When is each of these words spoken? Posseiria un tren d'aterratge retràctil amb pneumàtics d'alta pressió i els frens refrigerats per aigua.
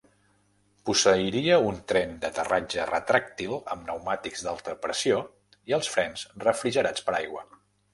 Posseiria 0.89 1.59
un 1.65 1.77
tren 1.91 2.15
d'aterratge 2.25 2.89
retràctil 2.93 3.55
amb 3.77 3.87
pneumàtics 3.87 4.45
d'alta 4.49 4.79
pressió 4.89 5.25
i 5.75 5.81
els 5.83 5.95
frens 5.97 6.29
refrigerats 6.51 7.09
per 7.11 7.21
aigua. 7.25 7.51